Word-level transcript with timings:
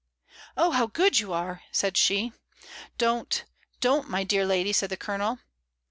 "Oh, 0.57 0.71
how 0.71 0.87
good 0.87 1.19
you 1.19 1.31
are!" 1.31 1.61
said 1.71 1.95
she. 1.95 2.33
"Don't! 2.97 3.43
don't, 3.81 4.09
my 4.09 4.23
dear 4.23 4.47
lady," 4.47 4.73
said 4.73 4.89
the 4.89 4.97
Colonel. 4.97 5.37